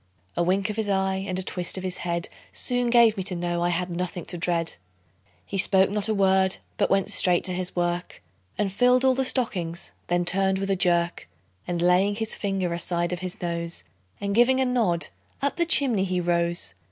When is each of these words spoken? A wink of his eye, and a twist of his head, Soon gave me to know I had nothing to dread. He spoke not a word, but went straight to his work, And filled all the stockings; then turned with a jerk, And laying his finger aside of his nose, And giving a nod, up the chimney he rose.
A 0.35 0.41
wink 0.41 0.71
of 0.71 0.77
his 0.77 0.89
eye, 0.89 1.23
and 1.27 1.37
a 1.37 1.43
twist 1.43 1.77
of 1.77 1.83
his 1.83 1.97
head, 1.97 2.27
Soon 2.51 2.87
gave 2.89 3.17
me 3.17 3.21
to 3.21 3.35
know 3.35 3.61
I 3.63 3.69
had 3.69 3.91
nothing 3.91 4.25
to 4.25 4.35
dread. 4.39 4.77
He 5.45 5.59
spoke 5.59 5.91
not 5.91 6.09
a 6.09 6.13
word, 6.15 6.57
but 6.77 6.89
went 6.89 7.11
straight 7.11 7.43
to 7.43 7.53
his 7.53 7.75
work, 7.75 8.19
And 8.57 8.71
filled 8.73 9.05
all 9.05 9.13
the 9.13 9.23
stockings; 9.23 9.91
then 10.07 10.25
turned 10.25 10.57
with 10.57 10.71
a 10.71 10.75
jerk, 10.75 11.29
And 11.67 11.83
laying 11.83 12.15
his 12.15 12.33
finger 12.33 12.73
aside 12.73 13.13
of 13.13 13.19
his 13.19 13.39
nose, 13.43 13.83
And 14.19 14.33
giving 14.33 14.59
a 14.59 14.65
nod, 14.65 15.09
up 15.39 15.57
the 15.57 15.67
chimney 15.67 16.03
he 16.05 16.19
rose. 16.19 16.73